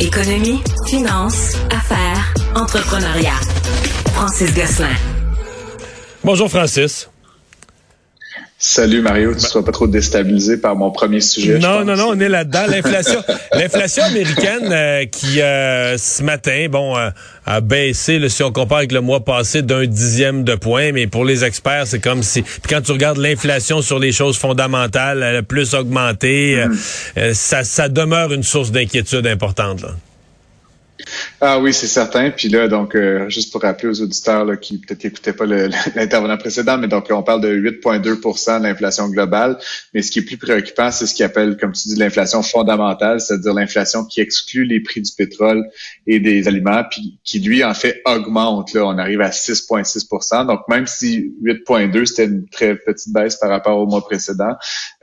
Économie, 0.00 0.60
finance, 0.86 1.56
affaires, 1.70 2.34
entrepreneuriat. 2.54 3.40
Francis 4.12 4.52
Gosselin. 4.54 4.94
Bonjour 6.24 6.48
Francis. 6.50 7.08
Salut 8.66 9.02
Mario, 9.02 9.32
tu 9.32 9.36
ne 9.36 9.40
seras 9.42 9.62
pas 9.62 9.72
trop 9.72 9.86
déstabilisé 9.86 10.56
par 10.56 10.74
mon 10.74 10.90
premier 10.90 11.20
sujet. 11.20 11.58
Non, 11.58 11.84
non, 11.84 11.96
non, 11.96 12.12
on 12.12 12.18
est 12.18 12.30
là-dedans. 12.30 12.64
L'inflation, 12.66 13.22
l'inflation 13.52 14.02
américaine 14.04 14.72
euh, 14.72 15.04
qui 15.04 15.42
euh, 15.42 15.98
ce 15.98 16.22
matin, 16.22 16.68
bon, 16.70 16.96
euh, 16.96 17.10
a 17.44 17.60
baissé, 17.60 18.26
si 18.30 18.42
on 18.42 18.52
compare 18.52 18.78
avec 18.78 18.92
le 18.92 19.02
mois 19.02 19.22
passé, 19.22 19.60
d'un 19.60 19.84
dixième 19.84 20.44
de 20.44 20.54
point. 20.54 20.92
Mais 20.92 21.06
pour 21.06 21.26
les 21.26 21.44
experts, 21.44 21.88
c'est 21.88 22.00
comme 22.00 22.22
si, 22.22 22.40
puis 22.40 22.62
quand 22.70 22.80
tu 22.80 22.92
regardes 22.92 23.18
l'inflation 23.18 23.82
sur 23.82 23.98
les 23.98 24.12
choses 24.12 24.38
fondamentales, 24.38 25.22
elle 25.22 25.36
a 25.36 25.42
plus 25.42 25.74
augmenté. 25.74 26.64
Mm. 26.66 27.34
ça, 27.34 27.64
ça 27.64 27.90
demeure 27.90 28.32
une 28.32 28.44
source 28.44 28.72
d'inquiétude 28.72 29.26
importante. 29.26 29.82
Là. 29.82 29.90
Ah 31.40 31.58
oui, 31.58 31.74
c'est 31.74 31.88
certain. 31.88 32.30
Puis 32.30 32.48
là, 32.48 32.68
donc, 32.68 32.94
euh, 32.94 33.28
juste 33.28 33.52
pour 33.52 33.62
rappeler 33.62 33.88
aux 33.88 34.00
auditeurs 34.00 34.44
là, 34.44 34.56
qui 34.56 34.78
peut-être 34.78 35.04
n'écoutaient 35.04 35.32
pas 35.32 35.46
l'intervenant 35.96 36.36
précédent, 36.36 36.78
mais 36.78 36.86
donc 36.86 37.08
on 37.10 37.22
parle 37.22 37.40
de 37.40 37.54
8,2% 37.54 38.60
de 38.60 38.62
l'inflation 38.62 39.08
globale. 39.08 39.58
Mais 39.92 40.02
ce 40.02 40.10
qui 40.10 40.20
est 40.20 40.22
plus 40.22 40.38
préoccupant, 40.38 40.90
c'est 40.90 41.06
ce 41.06 41.14
qu'ils 41.14 41.24
appelle, 41.24 41.56
comme 41.56 41.72
tu 41.72 41.88
dis, 41.88 41.96
l'inflation 41.96 42.42
fondamentale, 42.42 43.20
c'est-à-dire 43.20 43.52
l'inflation 43.52 44.04
qui 44.04 44.20
exclut 44.20 44.64
les 44.64 44.80
prix 44.80 45.00
du 45.00 45.10
pétrole 45.12 45.64
et 46.06 46.20
des 46.20 46.46
aliments, 46.46 46.82
puis 46.88 47.18
qui, 47.24 47.40
lui, 47.40 47.64
en 47.64 47.74
fait, 47.74 48.00
augmente. 48.04 48.72
Là, 48.72 48.86
on 48.86 48.96
arrive 48.96 49.20
à 49.20 49.30
6,6% 49.30 50.46
Donc, 50.46 50.60
même 50.68 50.86
si 50.86 51.34
8,2, 51.42 52.06
c'était 52.06 52.24
une 52.24 52.48
très 52.48 52.76
petite 52.76 53.12
baisse 53.12 53.36
par 53.36 53.50
rapport 53.50 53.78
au 53.78 53.86
mois 53.86 54.02
précédent, 54.02 54.54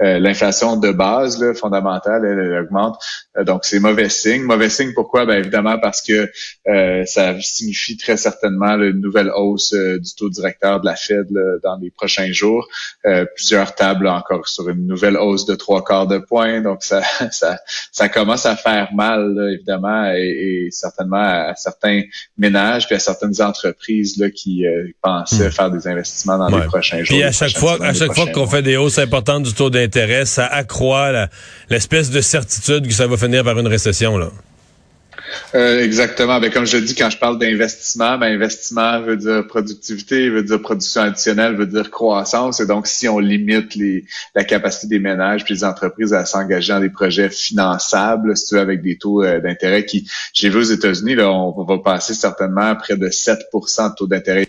euh, 0.01 0.19
l'inflation 0.19 0.77
de 0.77 0.91
base, 0.91 1.41
là, 1.41 1.53
fondamentale, 1.53 2.25
elle, 2.25 2.63
augmente. 2.63 2.97
Euh, 3.37 3.43
donc, 3.43 3.65
c'est 3.65 3.79
mauvais 3.79 4.09
signe. 4.09 4.43
Mauvais 4.43 4.69
signe, 4.69 4.93
pourquoi? 4.93 5.25
Ben 5.25 5.37
évidemment, 5.37 5.77
parce 5.77 6.01
que 6.01 6.30
euh, 6.67 7.03
ça 7.05 7.39
signifie 7.41 7.97
très 7.97 8.17
certainement 8.17 8.75
une 8.75 8.99
nouvelle 8.99 9.31
hausse 9.35 9.73
euh, 9.73 9.99
du 9.99 10.13
taux 10.15 10.29
directeur 10.29 10.79
de 10.81 10.85
la 10.85 10.95
Fed 10.95 11.27
dans 11.63 11.77
les 11.81 11.91
prochains 11.91 12.31
jours. 12.31 12.67
Euh, 13.05 13.25
plusieurs 13.35 13.75
tables 13.75 14.07
encore 14.07 14.47
sur 14.47 14.69
une 14.69 14.85
nouvelle 14.85 15.17
hausse 15.17 15.45
de 15.45 15.55
trois 15.55 15.83
quarts 15.83 16.07
de 16.07 16.19
point. 16.19 16.61
Donc 16.61 16.83
ça, 16.83 17.01
ça, 17.31 17.57
ça 17.91 18.09
commence 18.09 18.45
à 18.45 18.55
faire 18.55 18.93
mal, 18.93 19.35
évidemment, 19.53 20.11
et, 20.15 20.67
certainement 20.71 21.17
à, 21.17 21.53
certains 21.55 22.03
ménages 22.37 22.85
puis 22.87 22.95
à 22.95 22.99
certaines 22.99 23.41
entreprises 23.41 24.17
là, 24.17 24.29
qui 24.29 24.63
pensaient 25.01 25.47
hmm. 25.47 25.51
faire 25.51 25.71
des 25.71 25.87
investissements 25.87 26.37
dans 26.37 26.55
les 26.55 26.65
prochains 26.65 27.03
jours. 27.03 27.17
Puis 27.17 27.23
à 27.23 27.31
chaque 27.31 27.57
fois, 27.57 27.77
à 27.83 27.93
chaque 27.93 28.13
fois 28.13 28.27
qu'on 28.27 28.47
fait 28.47 28.61
des 28.61 28.77
hausses 28.77 28.99
importantes 28.99 29.43
du 29.43 29.53
taux 29.53 29.69
d'intérêt, 29.69 30.25
ça 30.25 30.45
accroît 30.45 31.27
l'espèce 31.69 32.09
de 32.09 32.21
certitude 32.21 32.87
que 32.87 32.93
ça 32.93 33.07
va 33.07 33.17
finir 33.17 33.43
par 33.43 33.57
une 33.59 33.67
récession. 33.67 34.17
là. 34.17 34.29
Euh, 35.55 35.83
exactement. 35.83 36.39
Ben, 36.39 36.51
comme 36.51 36.65
je 36.65 36.77
dis, 36.77 36.95
quand 36.95 37.09
je 37.09 37.17
parle 37.17 37.37
d'investissement, 37.37 38.17
ben, 38.17 38.33
investissement 38.33 39.01
veut 39.01 39.17
dire 39.17 39.45
productivité, 39.47 40.29
veut 40.29 40.43
dire 40.43 40.61
production 40.61 41.01
additionnelle, 41.01 41.55
veut 41.55 41.65
dire 41.65 41.91
croissance. 41.91 42.59
Et 42.59 42.65
donc, 42.65 42.87
si 42.87 43.07
on 43.07 43.19
limite 43.19 43.75
les, 43.75 44.05
la 44.35 44.43
capacité 44.43 44.87
des 44.87 44.99
ménages 44.99 45.43
et 45.49 45.53
des 45.53 45.63
entreprises 45.63 46.13
à 46.13 46.25
s'engager 46.25 46.73
dans 46.73 46.79
des 46.79 46.89
projets 46.89 47.29
finançables, 47.29 48.35
si 48.37 48.47
tu 48.47 48.55
veux, 48.55 48.61
avec 48.61 48.81
des 48.81 48.97
taux 48.97 49.23
euh, 49.23 49.39
d'intérêt 49.39 49.85
qui, 49.85 50.09
j'ai 50.33 50.49
vu 50.49 50.59
aux 50.59 50.63
États-Unis, 50.63 51.15
là, 51.15 51.31
on 51.31 51.63
va 51.63 51.77
passer 51.79 52.13
certainement 52.13 52.61
à 52.61 52.75
près 52.75 52.97
de 52.97 53.07
7% 53.07 53.89
de 53.89 53.95
taux 53.95 54.07
d'intérêt 54.07 54.47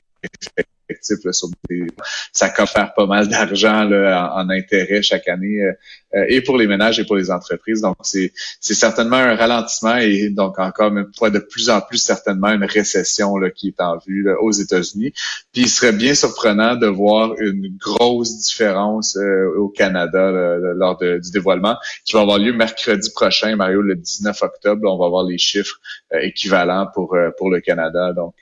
ça 2.33 2.49
faire 2.67 2.95
pas 2.95 3.07
mal 3.07 3.29
d'argent 3.29 3.91
en, 3.91 4.49
intérêt 4.51 5.03
chaque 5.03 5.29
année 5.29 5.63
euh, 5.63 5.73
euh, 6.15 6.25
et 6.29 6.41
pour 6.41 6.57
les 6.57 6.67
ménages 6.67 6.99
et 6.99 7.05
pour 7.05 7.17
les 7.17 7.31
entreprises. 7.31 7.81
Donc 7.81 7.97
c'est 8.03 8.33
certainement 8.61 9.17
un 9.17 9.35
ralentissement 9.35 9.97
et 9.97 10.29
donc 10.31 10.59
encore 10.59 10.95
une 10.97 11.11
fois 11.17 11.31
de 11.31 11.39
plus 11.39 11.71
en 11.71 11.81
plus 11.81 11.99
certainement 11.99 12.49
une 12.49 12.65
récession 12.65 13.37
là, 13.37 13.51
qui 13.51 13.69
est 13.69 13.81
en 13.81 13.99
vue 14.07 14.31
aux 14.41 14.53
États-Unis. 14.53 15.13
Puis 15.53 15.63
il 15.63 15.69
serait 15.69 15.93
bien 15.93 16.15
surprenant 16.15 16.77
de 16.77 16.87
voir 16.87 17.35
une 17.39 17.77
grosse 17.79 18.39
différence 18.39 19.17
euh, 19.17 19.57
au 19.57 19.69
Canada 19.69 20.31
lors 20.75 20.99
du 20.99 21.31
dévoilement 21.33 21.77
qui 22.05 22.13
va 22.13 22.21
avoir 22.21 22.39
lieu 22.39 22.53
mercredi 22.53 23.11
prochain, 23.11 23.57
Mario, 23.57 23.83
le 23.83 23.97
19 23.97 24.43
octobre. 24.43 24.83
On 24.91 24.99
va 24.99 25.09
voir 25.09 25.25
les 25.25 25.39
chiffres 25.39 25.81
équivalents 26.21 26.89
pour 26.93 27.17
pour 27.39 27.51
le 27.51 27.61
Canada. 27.61 28.13
Donc 28.13 28.35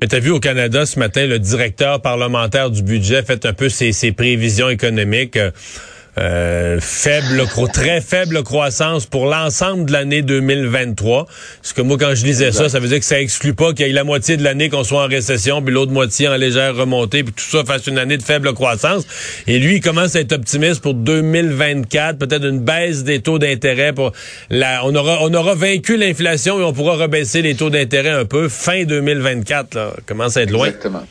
mais 0.00 0.08
tu 0.08 0.16
as 0.16 0.20
vu 0.20 0.30
au 0.30 0.40
Canada 0.40 0.86
ce 0.86 0.98
matin, 0.98 1.26
le 1.26 1.38
directeur 1.38 2.00
parlementaire 2.00 2.70
du 2.70 2.82
budget 2.82 3.22
fait 3.22 3.46
un 3.46 3.52
peu 3.52 3.68
ses 3.68 4.12
prévisions 4.12 4.68
économiques. 4.68 5.38
Euh, 6.18 6.78
faible, 6.78 7.46
très 7.72 8.02
faible 8.02 8.42
croissance 8.42 9.06
pour 9.06 9.24
l'ensemble 9.24 9.86
de 9.86 9.92
l'année 9.92 10.20
2023. 10.20 11.26
Parce 11.62 11.72
que 11.72 11.80
moi, 11.80 11.96
quand 11.98 12.14
je 12.14 12.26
lisais 12.26 12.52
ça, 12.52 12.68
ça 12.68 12.80
veut 12.80 12.88
dire 12.88 12.98
que 12.98 13.04
ça 13.04 13.18
exclut 13.18 13.54
pas 13.54 13.72
qu'il 13.72 13.86
y 13.86 13.90
ait 13.90 13.92
la 13.94 14.04
moitié 14.04 14.36
de 14.36 14.44
l'année 14.44 14.68
qu'on 14.68 14.84
soit 14.84 15.04
en 15.04 15.08
récession, 15.08 15.62
puis 15.62 15.72
l'autre 15.72 15.90
moitié 15.90 16.28
en 16.28 16.36
légère 16.36 16.76
remontée, 16.76 17.24
puis 17.24 17.32
tout 17.32 17.44
ça 17.44 17.64
fasse 17.64 17.86
une 17.86 17.98
année 17.98 18.18
de 18.18 18.22
faible 18.22 18.52
croissance. 18.52 19.06
Et 19.46 19.58
lui, 19.58 19.76
il 19.76 19.80
commence 19.80 20.14
à 20.14 20.20
être 20.20 20.32
optimiste 20.32 20.82
pour 20.82 20.92
2024, 20.92 22.18
peut-être 22.18 22.44
une 22.44 22.60
baisse 22.60 23.04
des 23.04 23.20
taux 23.22 23.38
d'intérêt 23.38 23.94
pour 23.94 24.12
la, 24.50 24.84
on 24.84 24.94
aura, 24.94 25.18
on 25.22 25.32
aura 25.32 25.54
vaincu 25.54 25.96
l'inflation 25.96 26.60
et 26.60 26.62
on 26.62 26.74
pourra 26.74 26.96
rebaisser 26.96 27.40
les 27.40 27.54
taux 27.54 27.70
d'intérêt 27.70 28.10
un 28.10 28.26
peu 28.26 28.50
fin 28.50 28.84
2024, 28.84 29.74
là. 29.74 29.94
Commence 30.04 30.36
à 30.36 30.42
être 30.42 30.50
loin. 30.50 30.66
Exactement. 30.66 31.06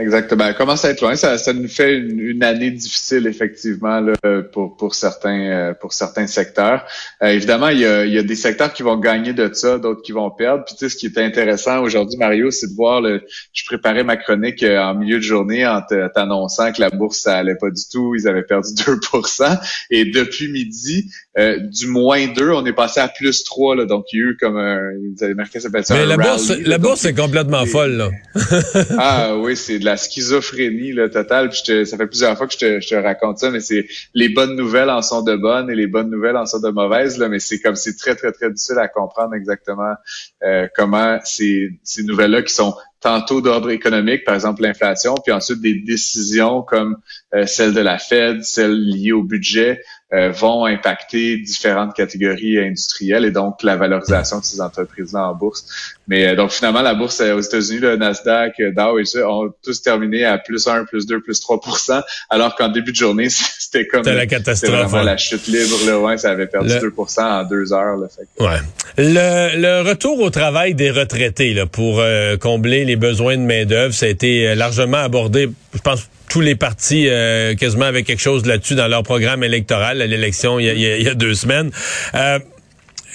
Exactement. 0.00 0.46
Elle 0.46 0.54
commence 0.54 0.84
à 0.84 0.90
être 0.90 1.02
loin? 1.02 1.14
Ça, 1.14 1.36
ça 1.36 1.52
nous 1.52 1.68
fait 1.68 1.98
une, 1.98 2.42
année 2.42 2.70
difficile, 2.70 3.26
effectivement, 3.26 4.00
là, 4.00 4.14
pour, 4.52 4.76
pour, 4.76 4.94
certains, 4.94 5.40
euh, 5.40 5.74
pour 5.74 5.92
certains 5.92 6.26
secteurs. 6.26 6.86
Euh, 7.22 7.28
évidemment, 7.28 7.68
il 7.68 7.80
y, 7.80 7.84
a, 7.84 8.06
il 8.06 8.12
y, 8.12 8.18
a, 8.18 8.22
des 8.22 8.36
secteurs 8.36 8.72
qui 8.72 8.82
vont 8.82 8.96
gagner 8.96 9.32
de 9.34 9.50
ça, 9.52 9.78
d'autres 9.78 10.02
qui 10.02 10.12
vont 10.12 10.30
perdre. 10.30 10.64
Puis 10.64 10.74
tu 10.74 10.80
sais, 10.80 10.88
ce 10.88 10.96
qui 10.96 11.06
est 11.06 11.18
intéressant 11.18 11.82
aujourd'hui, 11.82 12.18
Mario, 12.18 12.50
c'est 12.50 12.68
de 12.68 12.74
voir 12.74 13.00
le. 13.02 13.22
Je 13.52 13.64
préparais 13.66 14.02
ma 14.02 14.16
chronique 14.16 14.62
euh, 14.62 14.78
en 14.78 14.94
milieu 14.94 15.16
de 15.16 15.22
journée 15.22 15.66
en 15.66 15.82
t'annonçant 16.14 16.72
que 16.72 16.80
la 16.80 16.90
bourse, 16.90 17.18
ça 17.18 17.36
allait 17.36 17.56
pas 17.56 17.70
du 17.70 17.82
tout. 17.92 18.14
Ils 18.16 18.26
avaient 18.26 18.42
perdu 18.42 18.72
2% 18.74 19.58
Et 19.90 20.06
depuis 20.06 20.50
midi, 20.50 21.10
du 21.36 21.86
moins 21.86 22.26
2, 22.26 22.50
on 22.50 22.64
est 22.64 22.72
passé 22.72 23.00
à 23.00 23.08
plus 23.08 23.44
3. 23.44 23.76
Là, 23.76 23.84
donc, 23.84 24.06
il 24.12 24.18
y 24.18 24.22
a 24.22 24.26
eu 24.30 24.36
comme 24.38 24.56
un. 24.56 24.80
Ils 25.16 25.24
avaient 25.24 25.34
marqué 25.34 25.60
ça 25.60 25.68
Mais 25.70 26.06
la 26.06 26.16
bourse, 26.16 26.50
la 26.64 26.78
bourse 26.78 27.04
est 27.04 27.14
complètement 27.14 27.66
folle, 27.66 27.92
là. 27.92 28.10
ah 28.98 29.36
oui, 29.36 29.56
c'est 29.56 29.78
de 29.78 29.84
la 29.84 29.89
schizophrénie 29.96 30.92
là, 30.92 31.08
totale. 31.08 31.50
Puis 31.50 31.86
ça 31.86 31.96
fait 31.96 32.06
plusieurs 32.06 32.36
fois 32.36 32.46
que 32.46 32.52
je 32.52 32.58
te, 32.58 32.80
je 32.80 32.88
te 32.88 32.94
raconte 32.94 33.38
ça, 33.38 33.50
mais 33.50 33.60
c'est 33.60 33.86
les 34.14 34.28
bonnes 34.28 34.56
nouvelles 34.56 34.90
en 34.90 35.02
sont 35.02 35.22
de 35.22 35.36
bonnes 35.36 35.70
et 35.70 35.74
les 35.74 35.86
bonnes 35.86 36.10
nouvelles 36.10 36.36
en 36.36 36.46
sont 36.46 36.60
de 36.60 36.70
mauvaises. 36.70 37.18
Là, 37.18 37.28
mais 37.28 37.38
c'est 37.38 37.60
comme 37.60 37.76
c'est 37.76 37.96
très, 37.96 38.14
très, 38.14 38.32
très 38.32 38.50
difficile 38.50 38.78
à 38.78 38.88
comprendre 38.88 39.34
exactement 39.34 39.94
euh, 40.42 40.68
comment 40.74 41.18
ces, 41.24 41.78
ces 41.82 42.02
nouvelles-là 42.02 42.42
qui 42.42 42.54
sont 42.54 42.74
tantôt 43.00 43.40
d'ordre 43.40 43.70
économique, 43.70 44.24
par 44.24 44.34
exemple 44.34 44.62
l'inflation, 44.62 45.14
puis 45.14 45.32
ensuite 45.32 45.60
des 45.60 45.74
décisions 45.74 46.62
comme 46.62 46.98
euh, 47.34 47.46
celle 47.46 47.72
de 47.72 47.80
la 47.80 47.98
Fed, 47.98 48.44
celles 48.44 48.78
liées 48.78 49.12
au 49.12 49.22
budget, 49.22 49.80
euh, 50.12 50.30
vont 50.30 50.64
impacter 50.64 51.36
différentes 51.36 51.94
catégories 51.94 52.58
industrielles 52.58 53.24
et 53.24 53.30
donc 53.30 53.62
la 53.62 53.76
valorisation 53.76 54.40
de 54.40 54.44
ces 54.44 54.60
entreprises-là 54.60 55.28
en 55.28 55.34
bourse. 55.36 55.64
Mais 56.08 56.26
euh, 56.26 56.34
donc 56.34 56.50
finalement, 56.50 56.82
la 56.82 56.94
bourse 56.94 57.20
aux 57.20 57.40
États-Unis, 57.40 57.78
le 57.78 57.96
Nasdaq, 57.96 58.54
Dow 58.76 58.98
et 58.98 59.04
ça 59.04 59.28
ont 59.30 59.52
tous 59.62 59.80
terminé 59.82 60.24
à 60.24 60.38
plus 60.38 60.66
1, 60.66 60.86
plus 60.86 61.06
2, 61.06 61.20
plus 61.20 61.40
3% 61.40 62.02
alors 62.28 62.56
qu'en 62.56 62.68
début 62.68 62.90
de 62.90 62.96
journée, 62.96 63.28
c'était 63.30 63.86
comme 63.86 64.02
la 64.04 64.26
catastrophe. 64.26 64.72
Vraiment 64.72 65.04
la 65.04 65.16
chute 65.16 65.46
libre. 65.46 65.76
Là, 65.86 66.00
ouais, 66.00 66.18
ça 66.18 66.30
avait 66.30 66.48
perdu 66.48 66.70
2% 66.70 67.20
en 67.22 67.44
deux 67.44 67.72
heures. 67.72 67.96
Là, 67.96 68.08
fait 68.08 68.44
ouais. 68.44 68.58
le, 68.98 69.60
le, 69.60 69.88
retour 69.88 70.20
au 70.20 70.30
travail 70.30 70.74
des 70.74 70.90
retraités 70.90 71.54
là, 71.54 71.66
pour 71.66 72.02
combler 72.40 72.84
les 72.84 72.96
besoins 72.96 73.36
de 73.36 73.42
main-d'œuvre, 73.42 73.94
ça 73.94 74.06
a 74.06 74.08
été 74.08 74.56
largement 74.56 74.98
abordé, 74.98 75.50
je 75.72 75.80
pense 75.80 76.08
tous 76.30 76.40
les 76.40 76.54
partis 76.54 77.08
euh, 77.08 77.54
quasiment 77.54 77.84
avec 77.84 78.06
quelque 78.06 78.22
chose 78.22 78.46
là-dessus 78.46 78.76
dans 78.76 78.88
leur 78.88 79.02
programme 79.02 79.42
électoral 79.42 80.00
à 80.00 80.06
l'élection 80.06 80.58
il, 80.58 80.78
y 80.78 81.08
a 81.08 81.14
deux 81.14 81.34
semaines. 81.34 81.70
Euh, 82.14 82.38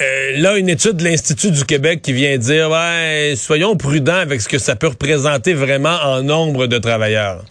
euh, 0.01 0.31
là, 0.37 0.57
une 0.57 0.67
étude 0.67 0.97
de 0.97 1.05
l'Institut 1.05 1.51
du 1.51 1.63
Québec 1.63 2.01
qui 2.01 2.11
vient 2.11 2.37
dire, 2.37 2.69
ouais, 2.69 3.33
soyons 3.37 3.77
prudents 3.77 4.13
avec 4.15 4.41
ce 4.41 4.49
que 4.49 4.57
ça 4.57 4.75
peut 4.75 4.87
représenter 4.87 5.53
vraiment 5.53 5.97
en 6.03 6.21
nombre 6.21 6.67
de 6.67 6.77
travailleurs. 6.77 7.45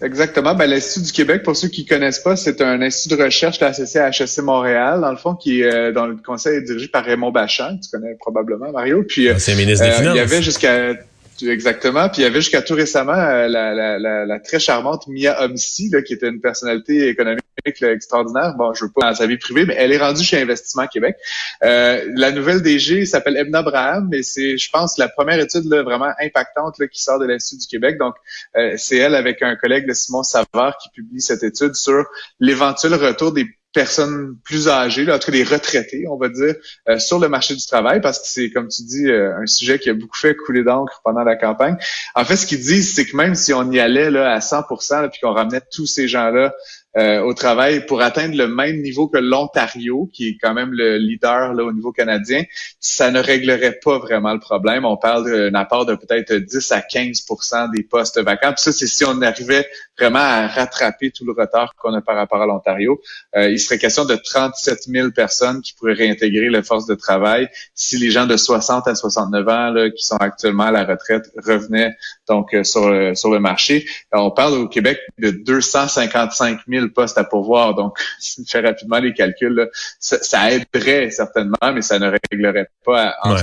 Exactement. 0.00 0.54
Ben, 0.54 0.66
L'Institut 0.66 1.06
du 1.06 1.12
Québec, 1.12 1.42
pour 1.42 1.54
ceux 1.54 1.68
qui 1.68 1.84
ne 1.84 1.88
connaissent 1.88 2.20
pas, 2.20 2.36
c'est 2.36 2.62
un 2.62 2.80
institut 2.80 3.16
de 3.16 3.22
recherche 3.22 3.60
associé 3.60 4.00
à 4.00 4.08
HEC 4.08 4.38
Montréal, 4.38 5.02
dans 5.02 5.10
le 5.10 5.18
fond, 5.18 5.34
qui 5.34 5.60
est 5.60 5.92
dans 5.92 6.06
le 6.06 6.16
conseil 6.16 6.56
est 6.56 6.62
dirigé 6.62 6.88
par 6.88 7.04
Raymond 7.04 7.32
Bachand, 7.32 7.78
tu 7.82 7.90
connais 7.90 8.14
probablement, 8.14 8.72
Mario. 8.72 9.04
Puis, 9.06 9.28
ministre 9.28 9.84
des 9.84 9.92
Finances. 9.92 10.14
il 10.14 10.16
y 10.16 10.20
avait 10.20 10.42
jusqu'à 10.42 10.94
Exactement. 11.42 12.08
Puis 12.08 12.22
il 12.22 12.24
y 12.24 12.26
avait 12.26 12.40
jusqu'à 12.40 12.62
tout 12.62 12.74
récemment 12.74 13.12
euh, 13.12 13.48
la, 13.48 13.74
la, 13.74 13.98
la, 13.98 14.24
la, 14.24 14.40
très 14.40 14.58
charmante 14.58 15.06
Mia 15.08 15.44
Omsi, 15.44 15.90
là, 15.90 16.02
qui 16.02 16.14
était 16.14 16.28
une 16.28 16.40
personnalité 16.40 17.08
économique 17.08 17.44
extraordinaire. 17.64 18.54
Bon, 18.56 18.72
je 18.74 18.84
veux 18.84 18.90
pas 18.90 19.10
dans 19.10 19.14
sa 19.14 19.26
vie 19.26 19.38
privée, 19.38 19.64
mais 19.66 19.74
elle 19.76 19.92
est 19.92 19.98
rendue 19.98 20.22
chez 20.22 20.40
Investissement 20.40 20.86
Québec. 20.86 21.16
Euh, 21.62 22.04
la 22.14 22.30
nouvelle 22.30 22.62
DG 22.62 23.06
s'appelle 23.06 23.36
Ebna 23.36 23.62
Braham, 23.62 24.08
mais 24.10 24.22
c'est, 24.22 24.56
je 24.56 24.70
pense, 24.70 24.98
la 24.98 25.08
première 25.08 25.38
étude 25.40 25.64
là, 25.64 25.82
vraiment 25.82 26.12
impactante 26.20 26.78
là, 26.78 26.86
qui 26.86 27.02
sort 27.02 27.18
de 27.18 27.26
l'Institut 27.26 27.62
du 27.62 27.66
Québec. 27.66 27.98
Donc, 27.98 28.14
euh, 28.56 28.74
c'est 28.76 28.96
elle 28.96 29.14
avec 29.14 29.42
un 29.42 29.56
collègue 29.56 29.86
de 29.86 29.94
Simon 29.94 30.22
Savard 30.22 30.76
qui 30.78 30.90
publie 30.90 31.20
cette 31.20 31.42
étude 31.42 31.74
sur 31.74 32.04
l'éventuel 32.40 32.94
retour 32.94 33.32
des 33.32 33.46
personnes 33.76 34.38
plus 34.42 34.68
âgées, 34.68 35.04
là, 35.04 35.16
en 35.16 35.18
tout 35.18 35.30
cas 35.30 35.38
retraités, 35.44 36.06
on 36.08 36.16
va 36.16 36.30
dire, 36.30 36.54
euh, 36.88 36.98
sur 36.98 37.18
le 37.18 37.28
marché 37.28 37.54
du 37.54 37.66
travail, 37.66 38.00
parce 38.00 38.20
que 38.20 38.24
c'est, 38.26 38.50
comme 38.50 38.68
tu 38.68 38.82
dis, 38.84 39.06
euh, 39.06 39.36
un 39.36 39.44
sujet 39.44 39.78
qui 39.78 39.90
a 39.90 39.94
beaucoup 39.94 40.16
fait 40.16 40.34
couler 40.34 40.64
d'encre 40.64 41.02
pendant 41.04 41.22
la 41.24 41.36
campagne. 41.36 41.76
En 42.14 42.24
fait, 42.24 42.36
ce 42.36 42.46
qu'ils 42.46 42.60
disent, 42.60 42.94
c'est 42.94 43.04
que 43.04 43.14
même 43.14 43.34
si 43.34 43.52
on 43.52 43.70
y 43.70 43.78
allait 43.78 44.10
là, 44.10 44.32
à 44.32 44.38
100% 44.38 45.10
puis 45.10 45.20
qu'on 45.20 45.34
ramenait 45.34 45.60
tous 45.70 45.84
ces 45.84 46.08
gens-là 46.08 46.54
euh, 46.96 47.20
au 47.20 47.34
travail 47.34 47.84
pour 47.84 48.00
atteindre 48.00 48.36
le 48.36 48.48
même 48.48 48.80
niveau 48.80 49.06
que 49.06 49.18
l'Ontario, 49.18 50.08
qui 50.12 50.28
est 50.28 50.38
quand 50.40 50.54
même 50.54 50.72
le 50.72 50.96
leader 50.96 51.52
là, 51.52 51.64
au 51.64 51.72
niveau 51.72 51.92
canadien, 51.92 52.42
ça 52.80 53.10
ne 53.10 53.20
réglerait 53.20 53.78
pas 53.84 53.98
vraiment 53.98 54.32
le 54.32 54.40
problème. 54.40 54.86
On 54.86 54.96
parle 54.96 55.30
d'un 55.30 55.54
apport 55.58 55.84
de 55.84 55.94
peut-être 55.94 56.34
10 56.34 56.72
à 56.72 56.80
15% 56.80 57.70
des 57.74 57.82
postes 57.82 58.18
vacants. 58.20 58.52
Puis 58.52 58.62
ça, 58.62 58.72
c'est 58.72 58.86
si 58.86 59.04
on 59.04 59.20
arrivait 59.20 59.66
vraiment 59.98 60.20
à 60.20 60.46
rattraper 60.46 61.10
tout 61.10 61.24
le 61.26 61.32
retard 61.32 61.74
qu'on 61.76 61.92
a 61.92 62.00
par 62.00 62.16
rapport 62.16 62.40
à 62.40 62.46
l'Ontario. 62.46 63.00
Euh, 63.36 63.50
il 63.50 63.58
serait 63.58 63.78
question 63.78 64.04
de 64.04 64.14
37 64.14 64.84
000 64.84 65.10
personnes 65.10 65.60
qui 65.60 65.74
pourraient 65.74 65.94
réintégrer 65.94 66.48
la 66.48 66.62
force 66.62 66.86
de 66.86 66.94
travail 66.94 67.48
si 67.74 67.98
les 67.98 68.10
gens 68.10 68.26
de 68.26 68.36
60 68.36 68.88
à 68.88 68.94
69 68.94 69.48
ans 69.48 69.70
là, 69.70 69.90
qui 69.90 70.04
sont 70.04 70.16
actuellement 70.16 70.64
à 70.64 70.70
la 70.70 70.84
retraite 70.84 71.30
revenaient 71.36 71.94
donc 72.28 72.54
euh, 72.54 72.64
sur, 72.64 73.16
sur 73.16 73.30
le 73.30 73.38
marché. 73.38 73.86
on 74.12 74.30
parle 74.30 74.54
au 74.54 74.68
Québec 74.68 74.98
de 75.18 75.30
255 75.30 76.60
000 76.68 76.85
postes 76.90 77.18
à 77.18 77.24
pourvoir. 77.24 77.74
Donc, 77.74 77.96
si 78.18 78.40
on 78.40 78.44
fait 78.44 78.60
rapidement 78.60 78.98
les 78.98 79.12
calculs, 79.12 79.68
ça, 79.98 80.50
aiderait 80.50 81.10
certainement, 81.10 81.72
mais 81.74 81.82
ça 81.82 81.98
ne 81.98 82.12
réglerait 82.30 82.68
pas. 82.84 83.14
En 83.22 83.34
ouais. 83.34 83.40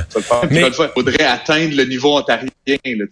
mais... 0.52 0.62
il 0.68 0.74
faudrait 0.74 1.24
atteindre 1.24 1.76
le 1.76 1.86
niveau 1.86 2.18
ontarien. 2.18 2.50
Là, 2.86 3.06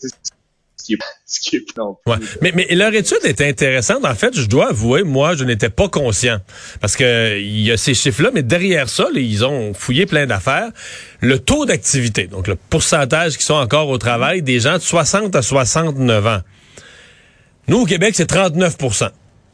qui 1.42 1.56
est, 1.56 1.78
non. 1.78 1.98
Ouais. 2.06 2.18
Mais, 2.42 2.52
mais 2.56 2.68
leur 2.72 2.94
étude 2.94 3.20
est 3.24 3.42
intéressante. 3.42 4.06
En 4.06 4.16
fait, 4.16 4.36
je 4.36 4.46
dois 4.48 4.70
avouer, 4.70 5.04
moi, 5.04 5.36
je 5.36 5.44
n'étais 5.44 5.70
pas 5.70 5.88
conscient. 5.90 6.40
Parce 6.80 6.96
que 6.96 7.40
il 7.40 7.62
y 7.62 7.72
a 7.72 7.78
ces 7.78 7.94
chiffres-là, 7.94 8.32
mais 8.34 8.44
derrière 8.44 8.90
ça, 8.90 9.08
ils 9.14 9.46
ont 9.46 9.74
fouillé 9.74 10.06
plein 10.06 10.26
d'affaires. 10.26 10.70
Le 11.20 11.40
taux 11.40 11.66
d'activité, 11.66 12.28
donc 12.28 12.48
le 12.48 12.56
pourcentage 12.56 13.38
qui 13.38 13.44
sont 13.44 13.54
encore 13.54 13.90
au 13.90 13.98
travail 13.98 14.42
des 14.42 14.60
gens 14.60 14.74
de 14.74 14.82
60 14.82 15.36
à 15.36 15.42
69 15.42 16.28
ans. 16.28 16.42
Nous, 17.68 17.82
au 17.82 17.86
Québec, 17.86 18.14
c'est 18.16 18.26
39 18.26 18.78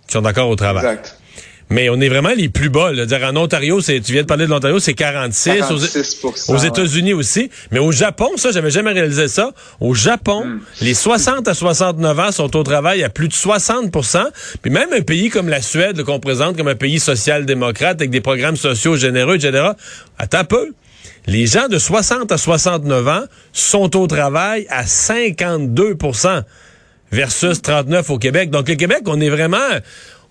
qui 0.08 0.14
sont 0.14 0.26
encore 0.26 0.50
au 0.50 0.56
travail. 0.56 0.86
Exact. 0.86 1.18
Mais 1.70 1.90
on 1.90 2.00
est 2.00 2.08
vraiment 2.08 2.32
les 2.36 2.48
plus 2.48 2.70
bas. 2.70 2.94
Là. 2.94 3.06
Dire, 3.06 3.24
en 3.24 3.36
Ontario, 3.36 3.82
c'est, 3.82 4.00
tu 4.00 4.14
viens 4.14 4.22
de 4.22 4.28
parler 4.28 4.46
de 4.46 4.50
l'Ontario, 4.50 4.80
c'est 4.80 4.94
46. 4.94 5.64
aux, 6.48 6.58
États-Unis 6.58 7.14
aussi. 7.14 7.50
Mais 7.72 7.80
au 7.80 7.92
Japon, 7.92 8.30
ça, 8.38 8.52
j'avais 8.52 8.72
jamais 8.72 8.94
réalisé 8.94 9.28
ça. 9.28 9.52
Au 9.82 9.94
Japon, 9.94 10.46
hmm. 10.46 10.60
les 10.82 10.94
60 10.94 11.48
à 11.48 11.54
69 11.54 12.20
ans 12.20 12.32
sont 12.32 12.56
au 12.56 12.64
travail 12.64 13.04
à 13.04 13.10
plus 13.10 13.28
de 13.28 13.34
60% 13.34 14.24
Puis 14.62 14.72
même 14.72 14.94
un 14.94 15.02
pays 15.02 15.30
comme 15.30 15.50
la 15.50 15.62
Suède, 15.62 16.02
qu'on 16.04 16.20
présente 16.20 16.56
comme 16.56 16.70
un 16.70 16.76
pays 16.76 17.00
social-démocrate 17.00 17.98
avec 17.98 18.12
des 18.12 18.22
programmes 18.22 18.58
sociaux 18.58 18.96
généreux, 18.96 19.36
etc. 19.36 19.72
Attends 20.18 20.40
un 20.40 20.44
peu. 20.46 20.72
Les 21.26 21.46
gens 21.46 21.68
de 21.68 21.78
60 21.78 22.32
à 22.32 22.38
69 22.38 23.08
ans 23.10 23.24
sont 23.52 23.98
au 23.98 24.08
travail 24.08 24.66
à 24.70 24.86
52 24.86 25.98
versus 27.12 27.62
39 27.62 28.10
au 28.10 28.18
Québec. 28.18 28.50
Donc, 28.50 28.70
le 28.70 28.76
Québec, 28.76 29.02
on 29.06 29.20
est 29.20 29.30
vraiment, 29.30 29.58